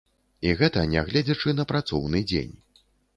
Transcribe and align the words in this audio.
І 0.47 0.53
гэта 0.61 0.85
нягледзячы 0.93 1.53
на 1.59 1.65
працоўны 1.73 2.23
дзень. 2.33 2.57